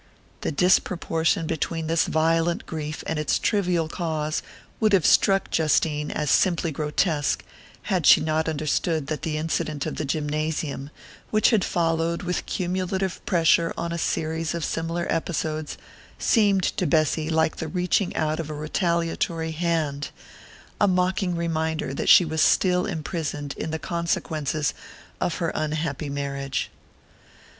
The 0.41 0.51
disproportion 0.51 1.45
between 1.45 1.85
this 1.85 2.05
violent 2.07 2.65
grief 2.65 3.03
and 3.05 3.19
its 3.19 3.37
trivial 3.37 3.87
cause 3.87 4.41
would 4.79 4.93
have 4.93 5.05
struck 5.05 5.51
Justine 5.51 6.09
as 6.09 6.31
simply 6.31 6.71
grotesque, 6.71 7.43
had 7.83 8.07
she 8.07 8.19
not 8.19 8.49
understood 8.49 9.05
that 9.05 9.21
the 9.21 9.37
incident 9.37 9.85
of 9.85 9.97
the 9.97 10.03
gymnasium, 10.03 10.89
which 11.29 11.51
followed 11.63 12.23
with 12.23 12.47
cumulative 12.47 13.23
pressure 13.27 13.75
on 13.77 13.91
a 13.91 13.99
series 13.99 14.55
of 14.55 14.65
similar 14.65 15.05
episodes, 15.07 15.77
seemed 16.17 16.63
to 16.63 16.87
Bessy 16.87 17.29
like 17.29 17.57
the 17.57 17.67
reaching 17.67 18.15
out 18.15 18.39
of 18.39 18.49
a 18.49 18.55
retaliatory 18.55 19.51
hand 19.51 20.09
a 20.79 20.87
mocking 20.87 21.35
reminder 21.35 21.93
that 21.93 22.09
she 22.09 22.25
was 22.25 22.41
still 22.41 22.87
imprisoned 22.87 23.53
in 23.55 23.69
the 23.69 23.77
consequences 23.77 24.73
of 25.19 25.35
her 25.35 25.51
unhappy 25.53 26.09
marriage. 26.09 26.71